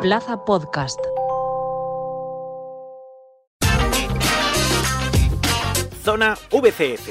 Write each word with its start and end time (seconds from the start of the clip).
Plaza 0.00 0.46
Podcast. 0.46 0.98
Zona 6.02 6.36
VCF. 6.50 7.10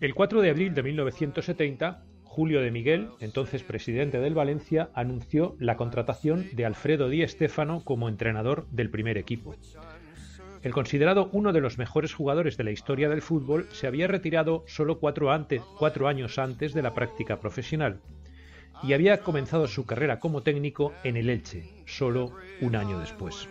El 0.00 0.14
4 0.14 0.40
de 0.40 0.48
abril 0.48 0.72
de 0.72 0.82
1970, 0.82 2.04
Julio 2.24 2.62
de 2.62 2.70
Miguel, 2.70 3.10
entonces 3.20 3.62
presidente 3.62 4.18
del 4.18 4.32
Valencia, 4.32 4.88
anunció 4.94 5.56
la 5.58 5.76
contratación 5.76 6.46
de 6.54 6.64
Alfredo 6.64 7.10
Di 7.10 7.28
Stéfano 7.28 7.84
como 7.84 8.08
entrenador 8.08 8.66
del 8.70 8.88
primer 8.88 9.18
equipo. 9.18 9.54
El 10.66 10.72
considerado 10.72 11.28
uno 11.30 11.52
de 11.52 11.60
los 11.60 11.78
mejores 11.78 12.12
jugadores 12.12 12.56
de 12.56 12.64
la 12.64 12.72
historia 12.72 13.08
del 13.08 13.22
fútbol 13.22 13.68
se 13.70 13.86
había 13.86 14.08
retirado 14.08 14.64
solo 14.66 14.98
cuatro, 14.98 15.30
años 16.08 16.38
antes 16.40 16.74
de 16.74 16.82
la 16.82 16.92
práctica 16.92 17.38
profesional 17.38 18.00
y 18.82 18.92
había 18.92 19.20
comenzado 19.20 19.68
su 19.68 19.86
carrera 19.86 20.18
como 20.18 20.42
técnico 20.42 20.92
en 21.04 21.16
el 21.16 21.30
Elche, 21.30 21.70
solo 21.86 22.32
un 22.60 22.74
año 22.74 22.98
después. 22.98 23.48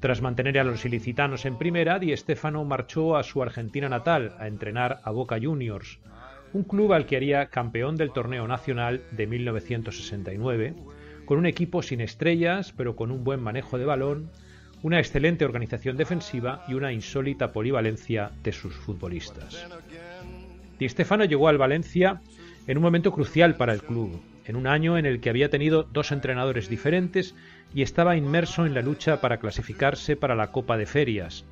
Tras 0.00 0.20
mantener 0.20 0.58
a 0.58 0.64
los 0.64 0.84
ilicitanos 0.84 1.44
en 1.44 1.56
primera, 1.56 2.00
Di 2.00 2.16
Stéfano 2.16 2.64
marchó 2.64 3.16
a 3.16 3.22
su 3.22 3.40
Argentina 3.40 3.88
natal 3.88 4.34
a 4.40 4.48
entrenar 4.48 4.98
a 5.04 5.12
Boca 5.12 5.38
Juniors, 5.40 6.00
un 6.52 6.64
club 6.64 6.92
al 6.92 7.06
que 7.06 7.18
haría 7.18 7.50
campeón 7.50 7.94
del 7.94 8.10
torneo 8.10 8.48
nacional 8.48 9.00
de 9.12 9.28
1969, 9.28 10.74
con 11.24 11.38
un 11.38 11.46
equipo 11.46 11.82
sin 11.82 12.00
estrellas, 12.00 12.74
pero 12.76 12.96
con 12.96 13.12
un 13.12 13.22
buen 13.22 13.38
manejo 13.38 13.78
de 13.78 13.84
balón, 13.84 14.32
una 14.82 14.98
excelente 14.98 15.44
organización 15.44 15.96
defensiva 15.96 16.64
y 16.68 16.74
una 16.74 16.92
insólita 16.92 17.52
polivalencia 17.52 18.30
de 18.42 18.52
sus 18.52 18.74
futbolistas. 18.74 19.66
Di 20.78 20.88
Stéfano 20.88 21.24
llegó 21.24 21.48
al 21.48 21.58
Valencia 21.58 22.20
en 22.66 22.78
un 22.78 22.82
momento 22.82 23.12
crucial 23.12 23.56
para 23.56 23.72
el 23.72 23.82
club, 23.82 24.20
en 24.46 24.56
un 24.56 24.66
año 24.66 24.96
en 24.96 25.06
el 25.06 25.20
que 25.20 25.30
había 25.30 25.50
tenido 25.50 25.82
dos 25.82 26.12
entrenadores 26.12 26.68
diferentes 26.68 27.34
y 27.74 27.82
estaba 27.82 28.16
inmerso 28.16 28.66
en 28.66 28.74
la 28.74 28.82
lucha 28.82 29.20
para 29.20 29.38
clasificarse 29.38 30.16
para 30.16 30.34
la 30.34 30.50
Copa 30.50 30.76
de 30.76 30.86
Ferias, 30.86 31.44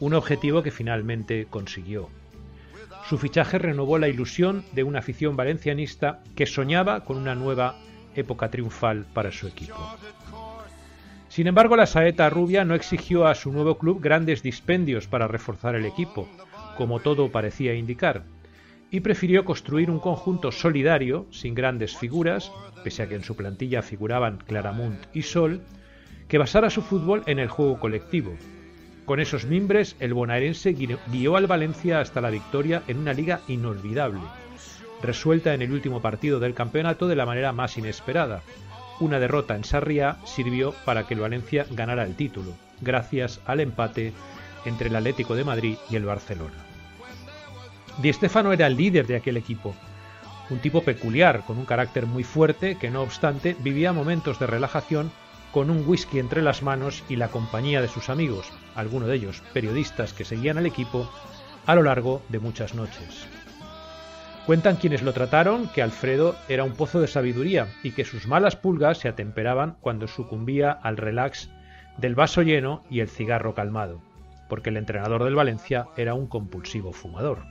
un 0.00 0.14
objetivo 0.14 0.62
que 0.62 0.70
finalmente 0.70 1.46
consiguió. 1.48 2.08
Su 3.08 3.18
fichaje 3.18 3.58
renovó 3.58 3.98
la 3.98 4.08
ilusión 4.08 4.64
de 4.72 4.82
una 4.82 5.00
afición 5.00 5.36
valencianista 5.36 6.22
que 6.34 6.46
soñaba 6.46 7.04
con 7.04 7.16
una 7.16 7.34
nueva 7.34 7.76
época 8.14 8.50
triunfal 8.50 9.06
para 9.12 9.32
su 9.32 9.46
equipo. 9.46 9.96
Sin 11.32 11.46
embargo, 11.46 11.76
la 11.76 11.86
saeta 11.86 12.28
rubia 12.28 12.66
no 12.66 12.74
exigió 12.74 13.26
a 13.26 13.34
su 13.34 13.50
nuevo 13.50 13.78
club 13.78 14.02
grandes 14.02 14.42
dispendios 14.42 15.06
para 15.06 15.28
reforzar 15.28 15.74
el 15.74 15.86
equipo, 15.86 16.28
como 16.76 17.00
todo 17.00 17.32
parecía 17.32 17.72
indicar, 17.72 18.24
y 18.90 19.00
prefirió 19.00 19.46
construir 19.46 19.90
un 19.90 19.98
conjunto 19.98 20.52
solidario, 20.52 21.24
sin 21.30 21.54
grandes 21.54 21.96
figuras, 21.96 22.52
pese 22.84 23.02
a 23.02 23.08
que 23.08 23.14
en 23.14 23.24
su 23.24 23.34
plantilla 23.34 23.80
figuraban 23.80 24.42
Claramunt 24.46 25.06
y 25.14 25.22
Sol, 25.22 25.62
que 26.28 26.36
basara 26.36 26.68
su 26.68 26.82
fútbol 26.82 27.22
en 27.24 27.38
el 27.38 27.48
juego 27.48 27.80
colectivo. 27.80 28.34
Con 29.06 29.18
esos 29.18 29.46
mimbres, 29.46 29.96
el 30.00 30.12
bonaerense 30.12 30.74
guió 30.74 31.36
al 31.36 31.46
Valencia 31.46 32.00
hasta 32.00 32.20
la 32.20 32.28
victoria 32.28 32.82
en 32.88 32.98
una 32.98 33.14
liga 33.14 33.40
inolvidable, 33.48 34.20
resuelta 35.02 35.54
en 35.54 35.62
el 35.62 35.72
último 35.72 36.02
partido 36.02 36.40
del 36.40 36.52
campeonato 36.52 37.08
de 37.08 37.16
la 37.16 37.24
manera 37.24 37.52
más 37.52 37.78
inesperada. 37.78 38.42
Una 39.02 39.18
derrota 39.18 39.56
en 39.56 39.64
Sarriá 39.64 40.18
sirvió 40.24 40.70
para 40.84 41.08
que 41.08 41.14
el 41.14 41.20
Valencia 41.20 41.66
ganara 41.72 42.04
el 42.04 42.14
título, 42.14 42.52
gracias 42.80 43.40
al 43.46 43.58
empate 43.58 44.12
entre 44.64 44.90
el 44.90 44.94
Atlético 44.94 45.34
de 45.34 45.42
Madrid 45.42 45.76
y 45.90 45.96
el 45.96 46.04
Barcelona. 46.04 46.54
Di 47.98 48.12
Stefano 48.12 48.52
era 48.52 48.68
el 48.68 48.76
líder 48.76 49.08
de 49.08 49.16
aquel 49.16 49.36
equipo, 49.36 49.74
un 50.50 50.60
tipo 50.60 50.84
peculiar, 50.84 51.44
con 51.44 51.58
un 51.58 51.64
carácter 51.64 52.06
muy 52.06 52.22
fuerte, 52.22 52.78
que 52.78 52.92
no 52.92 53.02
obstante 53.02 53.56
vivía 53.58 53.92
momentos 53.92 54.38
de 54.38 54.46
relajación 54.46 55.10
con 55.50 55.68
un 55.68 55.82
whisky 55.84 56.20
entre 56.20 56.40
las 56.40 56.62
manos 56.62 57.02
y 57.08 57.16
la 57.16 57.26
compañía 57.26 57.82
de 57.82 57.88
sus 57.88 58.08
amigos, 58.08 58.52
algunos 58.76 59.08
de 59.08 59.16
ellos 59.16 59.42
periodistas 59.52 60.12
que 60.12 60.24
seguían 60.24 60.58
al 60.58 60.66
equipo, 60.66 61.10
a 61.66 61.74
lo 61.74 61.82
largo 61.82 62.22
de 62.28 62.38
muchas 62.38 62.74
noches. 62.74 63.26
Cuentan 64.46 64.74
quienes 64.74 65.02
lo 65.02 65.12
trataron 65.12 65.68
que 65.68 65.82
Alfredo 65.82 66.34
era 66.48 66.64
un 66.64 66.72
pozo 66.72 67.00
de 67.00 67.06
sabiduría 67.06 67.68
y 67.84 67.92
que 67.92 68.04
sus 68.04 68.26
malas 68.26 68.56
pulgas 68.56 68.98
se 68.98 69.08
atemperaban 69.08 69.76
cuando 69.80 70.08
sucumbía 70.08 70.72
al 70.72 70.96
relax 70.96 71.48
del 71.96 72.16
vaso 72.16 72.42
lleno 72.42 72.82
y 72.90 73.00
el 73.00 73.08
cigarro 73.08 73.54
calmado, 73.54 74.02
porque 74.48 74.70
el 74.70 74.78
entrenador 74.78 75.22
del 75.22 75.36
Valencia 75.36 75.86
era 75.96 76.14
un 76.14 76.26
compulsivo 76.26 76.92
fumador. 76.92 77.44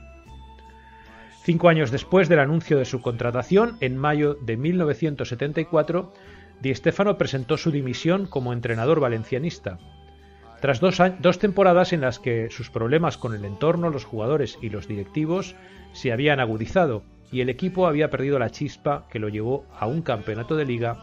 Cinco 1.42 1.70
años 1.70 1.90
después 1.90 2.28
del 2.28 2.40
anuncio 2.40 2.76
de 2.78 2.84
su 2.84 3.00
contratación, 3.00 3.78
en 3.80 3.96
mayo 3.96 4.34
de 4.34 4.58
1974, 4.58 6.12
Di 6.60 6.74
Stéfano 6.74 7.16
presentó 7.16 7.56
su 7.56 7.70
dimisión 7.70 8.26
como 8.26 8.52
entrenador 8.52 9.00
valencianista. 9.00 9.78
Tras 10.60 10.78
dos, 10.78 10.98
dos, 11.18 11.38
temporadas 11.40 11.92
en 11.92 12.02
las 12.02 12.20
que 12.20 12.48
sus 12.50 12.70
problemas 12.70 13.16
con 13.16 13.34
el 13.34 13.44
entorno, 13.44 13.90
los 13.90 14.04
jugadores 14.04 14.58
y 14.62 14.68
los 14.68 14.86
directivos 14.86 15.56
se 15.92 16.12
habían 16.12 16.40
agudizado 16.40 17.02
y 17.30 17.40
el 17.40 17.48
equipo 17.48 17.86
había 17.86 18.10
perdido 18.10 18.38
la 18.38 18.50
chispa 18.50 19.06
que 19.10 19.18
lo 19.18 19.28
llevó 19.28 19.64
a 19.78 19.86
un 19.86 20.02
campeonato 20.02 20.56
de 20.56 20.66
liga 20.66 20.96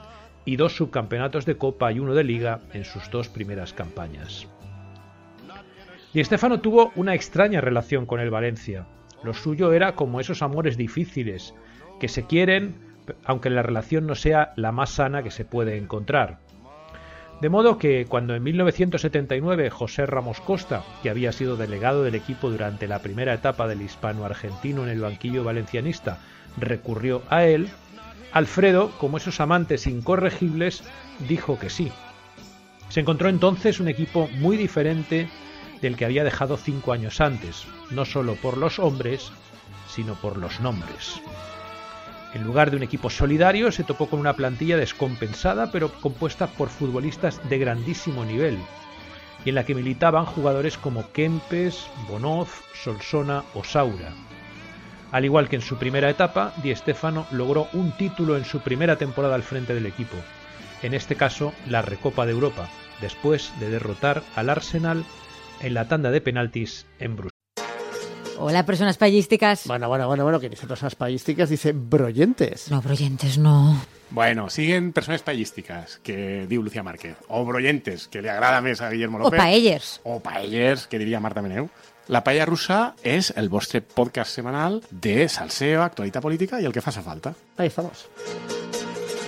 y 0.45 0.55
dos 0.55 0.75
subcampeonatos 0.75 1.45
de 1.45 1.57
copa 1.57 1.91
y 1.91 1.99
uno 1.99 2.13
de 2.13 2.23
liga 2.23 2.61
en 2.73 2.85
sus 2.85 3.09
dos 3.11 3.29
primeras 3.29 3.73
campañas. 3.73 4.47
Di 6.13 6.23
Stéfano 6.23 6.59
tuvo 6.59 6.91
una 6.95 7.13
extraña 7.13 7.61
relación 7.61 8.05
con 8.05 8.19
el 8.19 8.31
Valencia. 8.31 8.87
Lo 9.23 9.33
suyo 9.33 9.73
era 9.73 9.93
como 9.93 10.19
esos 10.19 10.41
amores 10.41 10.75
difíciles, 10.75 11.53
que 11.99 12.07
se 12.07 12.25
quieren, 12.25 12.75
aunque 13.25 13.49
la 13.49 13.61
relación 13.61 14.07
no 14.07 14.15
sea 14.15 14.53
la 14.55 14.71
más 14.71 14.91
sana 14.91 15.21
que 15.21 15.31
se 15.31 15.45
puede 15.45 15.77
encontrar. 15.77 16.39
De 17.41 17.47
modo 17.47 17.77
que 17.77 18.05
cuando 18.05 18.35
en 18.35 18.43
1979 18.43 19.69
José 19.69 20.05
Ramos 20.05 20.41
Costa, 20.41 20.83
que 21.01 21.09
había 21.09 21.31
sido 21.31 21.55
delegado 21.55 22.03
del 22.03 22.15
equipo 22.15 22.49
durante 22.49 22.87
la 22.87 22.99
primera 22.99 23.33
etapa 23.33 23.67
del 23.67 23.81
hispano-argentino 23.81 24.83
en 24.83 24.89
el 24.89 24.99
banquillo 24.99 25.45
valencianista, 25.45 26.19
recurrió 26.57 27.21
a 27.29 27.45
él, 27.45 27.69
Alfredo, 28.33 28.91
como 28.99 29.17
esos 29.17 29.39
amantes 29.39 29.87
incorregibles, 29.87 30.83
dijo 31.29 31.57
que 31.57 31.69
sí. 31.69 31.93
Se 32.89 32.99
encontró 32.99 33.29
entonces 33.29 33.79
un 33.79 33.87
equipo 33.87 34.27
muy 34.39 34.57
diferente 34.57 35.29
del 35.81 35.95
que 35.95 36.05
había 36.05 36.25
dejado 36.25 36.57
cinco 36.57 36.91
años 36.91 37.21
antes, 37.21 37.65
no 37.89 38.03
solo 38.03 38.35
por 38.35 38.57
los 38.57 38.79
hombres, 38.79 39.31
sino 39.87 40.15
por 40.15 40.35
los 40.35 40.59
nombres. 40.59 41.21
En 42.33 42.43
lugar 42.43 42.69
de 42.69 42.77
un 42.77 42.83
equipo 42.83 43.09
solidario, 43.09 43.71
se 43.71 43.83
topó 43.83 44.07
con 44.07 44.19
una 44.19 44.33
plantilla 44.33 44.77
descompensada, 44.77 45.71
pero 45.71 45.91
compuesta 46.01 46.47
por 46.47 46.69
futbolistas 46.69 47.41
de 47.49 47.57
grandísimo 47.57 48.23
nivel, 48.23 48.57
y 49.43 49.49
en 49.49 49.55
la 49.55 49.65
que 49.65 49.73
militaban 49.73 50.25
jugadores 50.25 50.77
como 50.77 51.11
Kempes, 51.11 51.87
Bonoz, 52.07 52.49
Solsona 52.73 53.43
o 53.55 53.63
Saura. 53.63 54.13
Al 55.11 55.25
igual 55.25 55.49
que 55.49 55.55
en 55.55 55.63
su 55.63 55.77
primera 55.77 56.09
etapa, 56.09 56.53
Di 56.61 56.75
Stéfano 56.75 57.25
logró 57.31 57.67
un 57.73 57.91
título 57.93 58.37
en 58.37 58.45
su 58.45 58.59
primera 58.59 58.95
temporada 58.97 59.33
al 59.33 59.43
frente 59.43 59.73
del 59.73 59.87
equipo, 59.87 60.17
en 60.83 60.93
este 60.93 61.15
caso 61.15 61.53
la 61.67 61.81
Recopa 61.81 62.27
de 62.27 62.33
Europa, 62.33 62.69
después 63.01 63.51
de 63.59 63.71
derrotar 63.71 64.21
al 64.35 64.51
Arsenal 64.51 65.03
en 65.61 65.73
la 65.73 65.87
tanda 65.87 66.11
de 66.11 66.21
penaltis 66.21 66.85
en 66.99 67.15
Bruselas. 67.15 67.38
Hola, 68.41 68.65
personas 68.65 68.97
payísticas. 68.97 69.63
Bueno, 69.67 69.89
bueno, 69.89 70.07
bueno, 70.07 70.23
bueno, 70.23 70.39
que 70.39 70.49
dice 70.49 70.65
personas 70.65 70.95
payísticas, 70.95 71.49
dice 71.49 71.73
broyentes. 71.73 72.71
No, 72.71 72.81
broyentes 72.81 73.37
no. 73.37 73.81
Bueno, 74.11 74.49
siguen 74.49 74.93
personas 74.93 75.21
payísticas, 75.21 75.99
que 76.01 76.47
diu 76.47 76.63
Lucía 76.63 76.81
Márquez. 76.81 77.17
O 77.27 77.43
broyentes, 77.45 78.07
que 78.07 78.21
le 78.23 78.29
agrada 78.31 78.61
més 78.63 78.79
a 78.81 78.89
Guillermo 78.89 79.19
O 79.19 79.27
López. 79.27 79.37
paellers. 79.37 79.99
O 80.03 80.19
paellers, 80.23 80.87
que 80.87 80.97
diria 80.97 81.19
Marta 81.19 81.43
Meneu. 81.43 81.67
La 82.09 82.23
Paella 82.23 82.47
Rusa 82.47 82.95
és 83.05 83.29
el 83.37 83.49
vostre 83.53 83.83
podcast 83.83 84.33
semanal 84.33 84.79
de 84.89 85.27
salseo, 85.29 85.83
actualitat 85.83 86.23
política 86.23 86.57
i 86.57 86.65
el 86.65 86.73
que 86.73 86.81
faça 86.81 87.03
falta. 87.05 87.35
Ahí 87.57 87.67
estamos. 87.67 88.07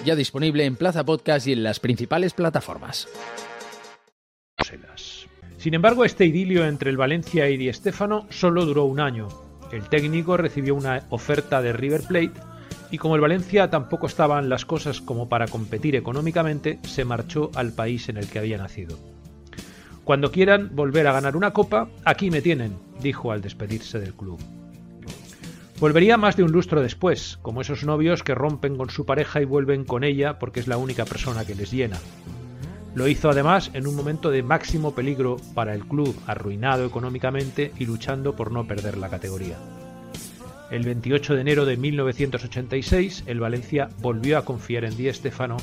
Ya 0.04 0.16
disponible 0.16 0.66
en 0.66 0.76
Plaza 0.78 1.04
Podcast 1.06 1.46
y 1.46 1.54
en 1.54 1.62
las 1.62 1.80
principales 1.80 2.34
plataformas. 2.34 3.08
Sin 5.62 5.76
embargo, 5.76 6.06
este 6.06 6.26
idilio 6.26 6.66
entre 6.66 6.90
el 6.90 6.98
Valencia 6.98 7.48
y 7.48 7.56
Di 7.56 7.72
Stéfano 7.72 8.26
solo 8.32 8.66
duró 8.66 8.86
un 8.86 9.00
año. 9.00 9.28
El 9.72 9.88
técnico 9.90 10.36
recibió 10.36 10.74
una 10.74 11.04
oferta 11.12 11.62
de 11.62 11.72
River 11.72 12.02
Plate 12.02 12.32
y 12.90 12.98
como 12.98 13.14
el 13.14 13.22
Valencia 13.22 13.70
tampoco 13.70 14.08
estaban 14.08 14.50
las 14.50 14.66
cosas 14.66 15.02
como 15.02 15.30
para 15.30 15.46
competir 15.48 15.96
económicamente, 15.96 16.80
se 16.82 17.06
marchó 17.06 17.52
al 17.54 17.74
país 17.74 18.10
en 18.10 18.18
el 18.18 18.28
que 18.28 18.40
había 18.40 18.58
nacido. 18.58 18.98
Cuando 20.04 20.32
quieran 20.32 20.72
volver 20.74 21.06
a 21.06 21.14
ganar 21.14 21.38
una 21.38 21.54
copa, 21.54 21.90
aquí 22.06 22.32
me 22.32 22.42
tienen, 22.42 22.76
dijo 23.00 23.32
al 23.32 23.42
despedirse 23.42 24.00
del 24.00 24.16
club. 24.16 24.40
Volvería 25.80 26.18
más 26.18 26.38
de 26.38 26.44
un 26.44 26.52
lustro 26.52 26.82
después, 26.82 27.38
como 27.44 27.62
esos 27.62 27.84
novios 27.84 28.24
que 28.24 28.34
rompen 28.34 28.78
con 28.78 28.90
su 28.90 29.06
pareja 29.06 29.44
y 29.44 29.46
vuelven 29.46 29.86
con 29.86 30.04
ella 30.04 30.40
porque 30.40 30.60
es 30.60 30.68
la 30.68 30.78
única 30.78 31.06
persona 31.06 31.46
que 31.46 31.54
les 31.54 31.70
llena. 31.70 32.00
Lo 32.94 33.08
hizo 33.08 33.30
además 33.30 33.72
en 33.74 33.88
un 33.88 33.96
momento 33.96 34.32
de 34.32 34.44
máximo 34.44 34.94
peligro 34.94 35.38
para 35.54 35.74
el 35.74 35.86
club, 35.86 36.14
arruinado 36.28 36.86
económicamente 36.86 37.72
y 37.80 37.86
luchando 37.86 38.36
por 38.36 38.52
no 38.52 38.68
perder 38.68 38.98
la 38.98 39.10
categoría. 39.10 39.58
El 40.72 40.84
28 40.84 41.36
de 41.36 41.42
enero 41.42 41.66
de 41.66 41.78
1986, 41.78 43.24
el 43.28 43.40
Valencia 43.40 43.90
volvió 44.00 44.38
a 44.38 44.44
confiar 44.44 44.84
en 44.84 44.98
Di 44.98 45.12
Stéfano 45.14 45.58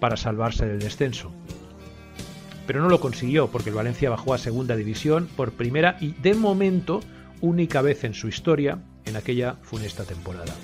para 0.00 0.16
salvarse 0.16 0.66
del 0.66 0.80
descenso. 0.80 1.32
Pero 2.66 2.80
no 2.80 2.88
lo 2.88 3.00
consiguió 3.00 3.48
porque 3.48 3.70
el 3.70 3.76
Valencia 3.76 4.10
bajó 4.10 4.34
a 4.34 4.38
segunda 4.38 4.74
división 4.74 5.28
por 5.36 5.52
primera 5.52 5.96
y 6.00 6.12
de 6.14 6.34
momento 6.34 7.00
única 7.40 7.82
vez 7.82 8.02
en 8.02 8.14
su 8.14 8.26
historia 8.26 8.78
en 9.04 9.16
aquella 9.16 9.56
funesta 9.62 10.04
temporada. 10.04 10.54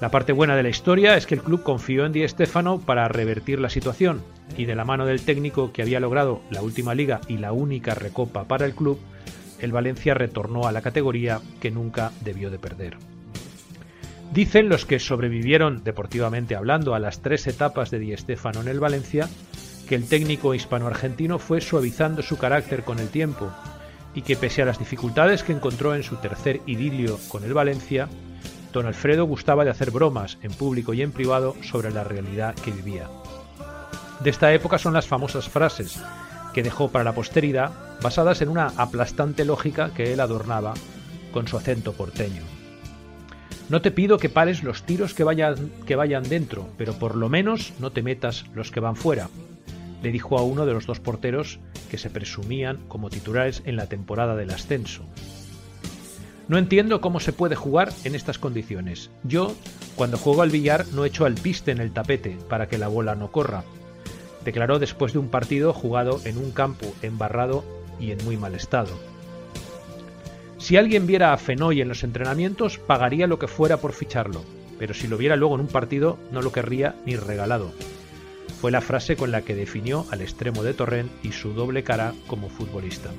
La 0.00 0.10
parte 0.10 0.32
buena 0.32 0.56
de 0.56 0.62
la 0.62 0.68
historia 0.68 1.16
es 1.16 1.26
que 1.26 1.34
el 1.34 1.42
club 1.42 1.62
confió 1.62 2.06
en 2.06 2.12
Di 2.12 2.26
Stéfano 2.26 2.80
para 2.80 3.08
revertir 3.08 3.60
la 3.60 3.70
situación 3.70 4.22
y 4.56 4.64
de 4.64 4.74
la 4.74 4.84
mano 4.84 5.06
del 5.06 5.22
técnico 5.22 5.72
que 5.72 5.82
había 5.82 6.00
logrado 6.00 6.40
la 6.50 6.62
última 6.62 6.94
liga 6.94 7.20
y 7.28 7.38
la 7.38 7.52
única 7.52 7.94
recopa 7.94 8.44
para 8.44 8.66
el 8.66 8.74
club, 8.74 8.98
el 9.60 9.72
Valencia 9.72 10.14
retornó 10.14 10.66
a 10.66 10.72
la 10.72 10.82
categoría 10.82 11.40
que 11.60 11.70
nunca 11.70 12.12
debió 12.22 12.50
de 12.50 12.58
perder. 12.58 12.96
Dicen 14.32 14.68
los 14.68 14.84
que 14.84 14.98
sobrevivieron 14.98 15.84
deportivamente 15.84 16.56
hablando 16.56 16.94
a 16.94 16.98
las 16.98 17.20
tres 17.20 17.46
etapas 17.46 17.90
de 17.90 17.98
Di 18.00 18.16
Stéfano 18.16 18.62
en 18.62 18.68
el 18.68 18.80
Valencia 18.80 19.28
que 19.88 19.94
el 19.94 20.08
técnico 20.08 20.54
hispano-argentino 20.54 21.38
fue 21.38 21.60
suavizando 21.60 22.22
su 22.22 22.38
carácter 22.38 22.84
con 22.84 22.98
el 22.98 23.08
tiempo 23.08 23.50
y 24.14 24.22
que 24.22 24.36
pese 24.36 24.62
a 24.62 24.64
las 24.64 24.78
dificultades 24.78 25.42
que 25.42 25.52
encontró 25.52 25.94
en 25.94 26.02
su 26.02 26.16
tercer 26.16 26.60
idilio 26.66 27.18
con 27.28 27.44
el 27.44 27.52
Valencia, 27.52 28.08
don 28.72 28.86
Alfredo 28.86 29.24
gustaba 29.24 29.64
de 29.64 29.70
hacer 29.70 29.90
bromas 29.90 30.38
en 30.42 30.52
público 30.52 30.94
y 30.94 31.02
en 31.02 31.12
privado 31.12 31.54
sobre 31.62 31.90
la 31.90 32.04
realidad 32.04 32.54
que 32.54 32.70
vivía. 32.70 33.08
De 34.20 34.30
esta 34.30 34.52
época 34.52 34.78
son 34.78 34.94
las 34.94 35.06
famosas 35.06 35.48
frases 35.48 36.00
que 36.52 36.62
dejó 36.62 36.88
para 36.88 37.04
la 37.04 37.14
posteridad, 37.14 37.72
basadas 38.00 38.40
en 38.40 38.48
una 38.48 38.68
aplastante 38.76 39.44
lógica 39.44 39.90
que 39.94 40.12
él 40.12 40.20
adornaba 40.20 40.74
con 41.32 41.48
su 41.48 41.56
acento 41.56 41.92
porteño. 41.92 42.42
No 43.68 43.82
te 43.82 43.90
pido 43.90 44.18
que 44.18 44.28
pares 44.28 44.62
los 44.62 44.84
tiros 44.84 45.14
que 45.14 45.24
vayan, 45.24 45.70
que 45.86 45.96
vayan 45.96 46.22
dentro, 46.22 46.68
pero 46.78 46.92
por 46.94 47.16
lo 47.16 47.28
menos 47.28 47.72
no 47.80 47.90
te 47.90 48.02
metas 48.02 48.44
los 48.54 48.70
que 48.70 48.80
van 48.80 48.94
fuera, 48.94 49.28
le 50.02 50.12
dijo 50.12 50.38
a 50.38 50.42
uno 50.42 50.64
de 50.64 50.74
los 50.74 50.86
dos 50.86 51.00
porteros 51.00 51.58
que 51.90 51.98
se 51.98 52.10
presumían 52.10 52.78
como 52.88 53.10
titulares 53.10 53.62
en 53.64 53.76
la 53.76 53.86
temporada 53.86 54.36
del 54.36 54.50
ascenso. 54.50 55.02
No 56.46 56.58
entiendo 56.58 57.00
cómo 57.00 57.20
se 57.20 57.32
puede 57.32 57.56
jugar 57.56 57.90
en 58.04 58.14
estas 58.14 58.38
condiciones. 58.38 59.10
Yo, 59.22 59.54
cuando 59.96 60.18
juego 60.18 60.42
al 60.42 60.50
billar, 60.50 60.86
no 60.92 61.06
echo 61.06 61.24
al 61.24 61.34
piste 61.34 61.70
en 61.72 61.78
el 61.78 61.92
tapete 61.92 62.36
para 62.50 62.68
que 62.68 62.76
la 62.76 62.88
bola 62.88 63.14
no 63.14 63.32
corra, 63.32 63.64
declaró 64.44 64.78
después 64.78 65.12
de 65.12 65.18
un 65.18 65.28
partido 65.28 65.72
jugado 65.72 66.20
en 66.24 66.38
un 66.38 66.50
campo 66.50 66.92
embarrado 67.02 67.64
y 67.98 68.10
en 68.10 68.24
muy 68.24 68.36
mal 68.36 68.54
estado. 68.54 68.90
Si 70.58 70.76
alguien 70.76 71.06
viera 71.06 71.32
a 71.32 71.36
Fenoy 71.36 71.80
en 71.80 71.88
los 71.88 72.04
entrenamientos, 72.04 72.78
pagaría 72.78 73.26
lo 73.26 73.38
que 73.38 73.48
fuera 73.48 73.78
por 73.78 73.92
ficharlo, 73.92 74.42
pero 74.78 74.94
si 74.94 75.08
lo 75.08 75.18
viera 75.18 75.36
luego 75.36 75.54
en 75.54 75.62
un 75.62 75.68
partido, 75.68 76.18
no 76.32 76.42
lo 76.42 76.52
querría 76.52 76.94
ni 77.04 77.16
regalado, 77.16 77.72
fue 78.64 78.70
la 78.70 78.80
frase 78.80 79.14
con 79.14 79.30
la 79.30 79.42
que 79.42 79.54
definió 79.54 80.06
al 80.10 80.22
extremo 80.22 80.62
de 80.62 80.72
Torrent 80.72 81.10
y 81.22 81.32
su 81.32 81.52
doble 81.52 81.84
cara 81.84 82.14
como 82.26 82.48
futbolista. 82.48 83.10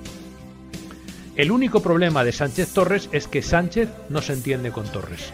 El 1.36 1.52
único 1.52 1.84
problema 1.84 2.24
de 2.24 2.32
Sánchez 2.32 2.74
Torres 2.74 3.10
es 3.12 3.28
que 3.28 3.44
Sánchez 3.44 3.90
no 4.10 4.24
se 4.24 4.34
entiende 4.34 4.72
con 4.72 4.88
Torres. 4.88 5.32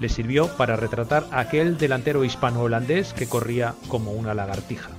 Le 0.00 0.08
sirvió 0.08 0.48
para 0.56 0.76
retratar 0.76 1.26
a 1.30 1.40
aquel 1.40 1.78
delantero 1.78 2.24
hispano-holandés 2.24 3.12
que 3.12 3.26
corría 3.26 3.74
como 3.88 4.12
una 4.12 4.34
lagartija. 4.34 4.90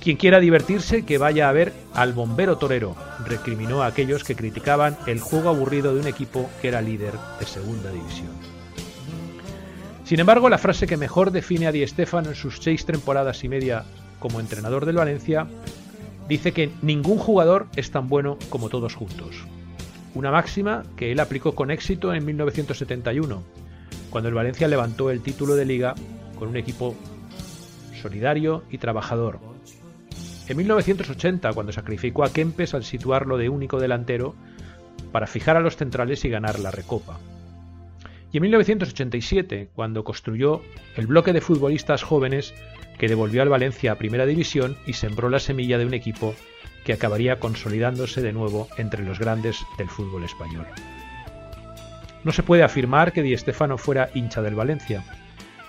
Quien 0.00 0.16
quiera 0.16 0.40
divertirse, 0.40 1.04
que 1.04 1.18
vaya 1.18 1.48
a 1.48 1.52
ver 1.52 1.72
al 1.92 2.12
bombero 2.12 2.56
torero, 2.56 2.94
recriminó 3.26 3.82
a 3.82 3.86
aquellos 3.86 4.24
que 4.24 4.36
criticaban 4.36 4.96
el 5.06 5.20
juego 5.20 5.48
aburrido 5.48 5.94
de 5.94 6.00
un 6.00 6.06
equipo 6.06 6.48
que 6.62 6.68
era 6.68 6.80
líder 6.80 7.14
de 7.38 7.46
segunda 7.46 7.90
división. 7.90 8.30
Sin 10.04 10.20
embargo, 10.20 10.48
la 10.48 10.56
frase 10.56 10.86
que 10.86 10.96
mejor 10.96 11.32
define 11.32 11.66
a 11.66 11.72
Di 11.72 11.86
Stéfano 11.86 12.30
en 12.30 12.34
sus 12.34 12.60
seis 12.60 12.86
temporadas 12.86 13.44
y 13.44 13.48
media 13.48 13.84
como 14.18 14.40
entrenador 14.40 14.86
del 14.86 14.96
Valencia 14.96 15.46
dice 16.28 16.52
que 16.52 16.70
ningún 16.80 17.18
jugador 17.18 17.66
es 17.76 17.90
tan 17.90 18.08
bueno 18.08 18.38
como 18.48 18.68
todos 18.68 18.94
juntos. 18.94 19.36
Una 20.14 20.30
máxima 20.30 20.82
que 20.96 21.12
él 21.12 21.20
aplicó 21.20 21.54
con 21.54 21.70
éxito 21.70 22.14
en 22.14 22.24
1971, 22.24 23.42
cuando 24.10 24.28
el 24.28 24.34
Valencia 24.34 24.68
levantó 24.68 25.10
el 25.10 25.20
título 25.20 25.54
de 25.54 25.64
liga 25.64 25.94
con 26.38 26.48
un 26.48 26.56
equipo 26.56 26.96
solidario 28.00 28.64
y 28.70 28.78
trabajador. 28.78 29.38
En 30.48 30.56
1980, 30.56 31.52
cuando 31.52 31.72
sacrificó 31.72 32.24
a 32.24 32.32
Kempes 32.32 32.74
al 32.74 32.84
situarlo 32.84 33.36
de 33.36 33.48
único 33.48 33.78
delantero 33.78 34.34
para 35.12 35.26
fijar 35.26 35.56
a 35.56 35.60
los 35.60 35.76
centrales 35.76 36.24
y 36.24 36.30
ganar 36.30 36.58
la 36.58 36.70
Recopa 36.70 37.18
y 38.32 38.38
en 38.38 38.42
1987, 38.42 39.70
cuando 39.74 40.04
construyó 40.04 40.60
el 40.96 41.06
bloque 41.06 41.32
de 41.32 41.40
futbolistas 41.40 42.02
jóvenes 42.02 42.54
que 42.98 43.08
devolvió 43.08 43.42
al 43.42 43.48
Valencia 43.48 43.92
a 43.92 43.94
Primera 43.96 44.26
División 44.26 44.76
y 44.86 44.94
sembró 44.94 45.30
la 45.30 45.38
semilla 45.38 45.78
de 45.78 45.86
un 45.86 45.94
equipo 45.94 46.34
que 46.88 46.94
acabaría 46.94 47.38
consolidándose 47.38 48.22
de 48.22 48.32
nuevo 48.32 48.66
entre 48.78 49.04
los 49.04 49.18
grandes 49.18 49.58
del 49.76 49.90
fútbol 49.90 50.24
español. 50.24 50.66
No 52.24 52.32
se 52.32 52.42
puede 52.42 52.62
afirmar 52.62 53.12
que 53.12 53.20
Di 53.20 53.36
Stéfano 53.36 53.76
fuera 53.76 54.08
hincha 54.14 54.40
del 54.40 54.54
Valencia, 54.54 55.04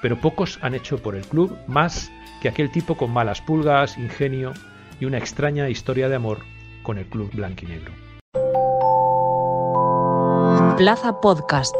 pero 0.01 0.21
pocos 0.21 0.60
han 0.62 0.75
hecho 0.75 1.00
por 1.00 1.18
el 1.18 1.25
club 1.25 1.57
más 1.68 2.10
que 2.42 2.48
aquel 2.48 2.71
tipo 2.71 2.95
con 2.95 3.12
malas 3.12 3.42
pulgas, 3.42 3.98
ingenio 3.98 4.54
y 5.01 5.07
una 5.07 5.18
extraña 5.18 5.68
historia 5.68 6.07
de 6.07 6.16
amor 6.16 6.45
con 6.83 6.98
el 6.98 7.06
club 7.06 7.30
blanquinegro. 7.33 7.92
Plaza 10.77 11.19
Podcast. 11.19 11.75